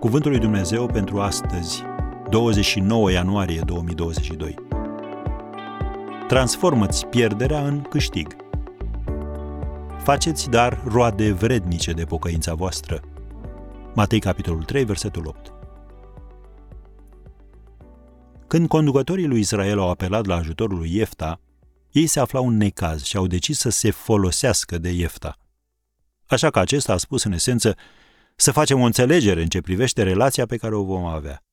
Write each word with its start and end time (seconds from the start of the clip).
Cuvântul 0.00 0.30
lui 0.30 0.40
Dumnezeu 0.40 0.86
pentru 0.86 1.20
astăzi, 1.20 1.82
29 2.30 3.10
ianuarie 3.10 3.60
2022. 3.64 4.54
Transformă-ți 6.28 7.06
pierderea 7.06 7.66
în 7.66 7.82
câștig. 7.82 8.36
Faceți 10.02 10.50
dar 10.50 10.82
roade 10.86 11.32
vrednice 11.32 11.92
de 11.92 12.04
pocăința 12.04 12.54
voastră. 12.54 13.00
Matei 13.94 14.20
capitolul 14.20 14.62
3, 14.62 14.84
versetul 14.84 15.26
8. 15.26 15.52
Când 18.46 18.68
conducătorii 18.68 19.26
lui 19.26 19.40
Israel 19.40 19.78
au 19.78 19.90
apelat 19.90 20.26
la 20.26 20.34
ajutorul 20.34 20.78
lui 20.78 20.94
Iefta, 20.94 21.40
ei 21.90 22.06
se 22.06 22.20
aflau 22.20 22.46
în 22.48 22.56
necaz 22.56 23.02
și 23.02 23.16
au 23.16 23.26
decis 23.26 23.58
să 23.58 23.68
se 23.68 23.90
folosească 23.90 24.78
de 24.78 24.90
Iefta. 24.90 25.38
Așa 26.26 26.50
că 26.50 26.58
acesta 26.58 26.92
a 26.92 26.96
spus 26.96 27.22
în 27.22 27.32
esență 27.32 27.76
să 28.40 28.52
facem 28.52 28.80
o 28.80 28.84
înțelegere 28.84 29.42
în 29.42 29.48
ce 29.48 29.60
privește 29.60 30.02
relația 30.02 30.46
pe 30.46 30.56
care 30.56 30.74
o 30.74 30.84
vom 30.84 31.04
avea. 31.04 31.44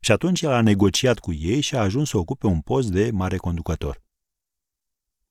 Și 0.00 0.12
atunci 0.12 0.42
el 0.42 0.50
a 0.50 0.60
negociat 0.60 1.18
cu 1.18 1.32
ei 1.32 1.60
și 1.60 1.74
a 1.74 1.80
ajuns 1.80 2.08
să 2.08 2.16
ocupe 2.16 2.46
un 2.46 2.60
post 2.60 2.90
de 2.90 3.10
mare 3.10 3.36
conducător. 3.36 4.02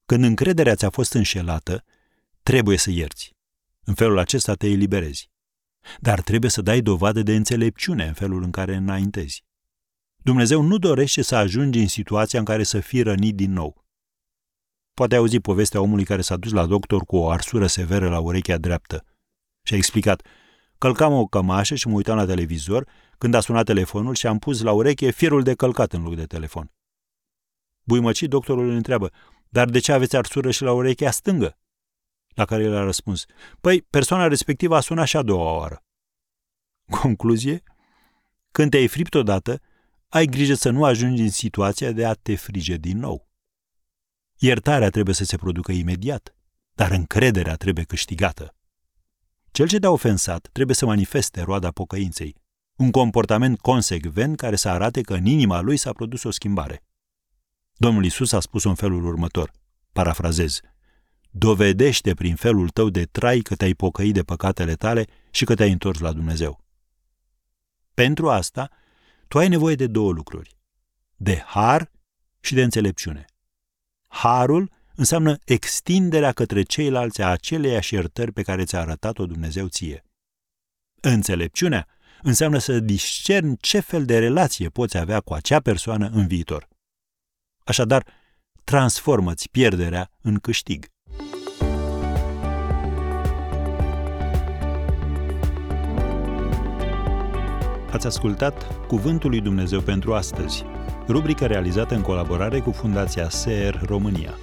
Când 0.05 0.23
încrederea 0.23 0.75
ți-a 0.75 0.89
fost 0.89 1.13
înșelată, 1.13 1.83
trebuie 2.43 2.77
să 2.77 2.91
ierți. 2.91 3.35
În 3.83 3.93
felul 3.93 4.17
acesta 4.17 4.53
te 4.53 4.67
eliberezi. 4.67 5.31
Dar 5.99 6.21
trebuie 6.21 6.49
să 6.49 6.61
dai 6.61 6.81
dovadă 6.81 7.21
de 7.21 7.35
înțelepciune 7.35 8.07
în 8.07 8.13
felul 8.13 8.43
în 8.43 8.51
care 8.51 8.75
înaintezi. 8.75 9.43
Dumnezeu 10.15 10.61
nu 10.61 10.77
dorește 10.77 11.21
să 11.21 11.35
ajungi 11.35 11.79
în 11.79 11.87
situația 11.87 12.39
în 12.39 12.45
care 12.45 12.63
să 12.63 12.79
fii 12.79 13.01
rănit 13.01 13.35
din 13.35 13.51
nou. 13.51 13.85
Poate 14.93 15.15
auzi 15.15 15.39
povestea 15.39 15.81
omului 15.81 16.05
care 16.05 16.21
s-a 16.21 16.37
dus 16.37 16.51
la 16.51 16.65
doctor 16.65 17.03
cu 17.03 17.15
o 17.15 17.29
arsură 17.29 17.67
severă 17.67 18.09
la 18.09 18.19
urechea 18.19 18.57
dreaptă 18.57 19.05
și 19.61 19.73
a 19.73 19.77
explicat 19.77 20.21
Călcam 20.79 21.13
o 21.13 21.25
cămașă 21.25 21.75
și 21.75 21.87
mă 21.87 21.93
uitam 21.93 22.15
la 22.15 22.25
televizor 22.25 22.87
când 23.17 23.33
a 23.33 23.39
sunat 23.39 23.65
telefonul 23.65 24.15
și 24.15 24.27
am 24.27 24.39
pus 24.39 24.61
la 24.61 24.71
ureche 24.71 25.11
firul 25.11 25.43
de 25.43 25.53
călcat 25.53 25.93
în 25.93 26.03
loc 26.03 26.15
de 26.15 26.25
telefon. 26.25 26.71
Buimăcii 27.83 28.27
doctorul 28.27 28.69
îl 28.69 28.75
întreabă, 28.75 29.11
dar 29.49 29.69
de 29.69 29.79
ce 29.79 29.91
aveți 29.91 30.15
arsură 30.15 30.51
și 30.51 30.63
la 30.63 30.71
urechea 30.71 31.11
stângă? 31.11 31.57
La 32.33 32.45
care 32.45 32.63
el 32.63 32.75
a 32.75 32.83
răspuns, 32.83 33.25
păi, 33.61 33.81
persoana 33.81 34.27
respectivă 34.27 34.75
a 34.75 34.79
sunat 34.79 35.07
și 35.07 35.17
a 35.17 35.21
doua 35.21 35.57
oară. 35.57 35.83
Concluzie? 37.01 37.63
Când 38.51 38.71
te-ai 38.71 38.87
fript 38.87 39.13
odată, 39.13 39.61
ai 40.07 40.25
grijă 40.25 40.53
să 40.53 40.69
nu 40.69 40.83
ajungi 40.83 41.21
în 41.21 41.29
situația 41.29 41.91
de 41.91 42.05
a 42.05 42.13
te 42.13 42.35
frige 42.35 42.75
din 42.75 42.97
nou. 42.97 43.29
Iertarea 44.37 44.89
trebuie 44.89 45.15
să 45.15 45.23
se 45.23 45.37
producă 45.37 45.71
imediat, 45.71 46.35
dar 46.73 46.91
încrederea 46.91 47.55
trebuie 47.55 47.85
câștigată. 47.85 48.53
Cel 49.51 49.67
ce 49.67 49.79
te-a 49.79 49.91
ofensat 49.91 50.49
trebuie 50.51 50.75
să 50.75 50.85
manifeste 50.85 51.41
roada 51.41 51.71
pocăinței, 51.71 52.35
un 52.75 52.91
comportament 52.91 53.59
consecvent 53.59 54.37
care 54.37 54.55
să 54.55 54.69
arate 54.69 55.01
că 55.01 55.13
în 55.13 55.25
inima 55.25 55.61
lui 55.61 55.77
s-a 55.77 55.93
produs 55.93 56.23
o 56.23 56.31
schimbare. 56.31 56.83
Domnul 57.73 58.05
Isus 58.05 58.31
a 58.31 58.39
spus 58.39 58.63
în 58.63 58.75
felul 58.75 59.05
următor, 59.05 59.51
parafrazez, 59.91 60.59
dovedește 61.31 62.13
prin 62.13 62.35
felul 62.35 62.69
tău 62.69 62.89
de 62.89 63.05
trai 63.05 63.39
că 63.39 63.55
te-ai 63.55 63.73
pocăit 63.73 64.13
de 64.13 64.23
păcatele 64.23 64.75
tale 64.75 65.05
și 65.31 65.45
că 65.45 65.55
te-ai 65.55 65.71
întors 65.71 65.99
la 65.99 66.11
Dumnezeu. 66.11 66.63
Pentru 67.93 68.29
asta, 68.29 68.69
tu 69.27 69.37
ai 69.37 69.47
nevoie 69.47 69.75
de 69.75 69.87
două 69.87 70.11
lucruri, 70.11 70.57
de 71.15 71.43
har 71.45 71.91
și 72.39 72.53
de 72.53 72.63
înțelepciune. 72.63 73.25
Harul 74.07 74.71
înseamnă 74.99 75.37
extinderea 75.45 76.31
către 76.31 76.61
ceilalți 76.61 77.21
a 77.21 77.29
aceleiași 77.29 77.93
iertări 77.93 78.31
pe 78.31 78.41
care 78.41 78.63
ți-a 78.63 78.79
arătat-o 78.79 79.25
Dumnezeu 79.25 79.67
ție. 79.67 80.05
Înțelepciunea 81.01 81.87
înseamnă 82.21 82.57
să 82.57 82.79
discerni 82.79 83.57
ce 83.57 83.79
fel 83.79 84.05
de 84.05 84.19
relație 84.19 84.69
poți 84.69 84.97
avea 84.97 85.19
cu 85.19 85.33
acea 85.33 85.59
persoană 85.59 86.09
în 86.13 86.27
viitor. 86.27 86.67
Așadar, 87.63 88.05
transformă-ți 88.63 89.49
pierderea 89.49 90.11
în 90.21 90.39
câștig. 90.39 90.85
Ați 97.91 98.07
ascultat 98.07 98.85
Cuvântul 98.87 99.29
lui 99.29 99.41
Dumnezeu 99.41 99.81
pentru 99.81 100.13
astăzi, 100.13 100.63
rubrica 101.07 101.45
realizată 101.45 101.95
în 101.95 102.01
colaborare 102.01 102.59
cu 102.59 102.71
Fundația 102.71 103.29
SER 103.29 103.81
România. 103.85 104.37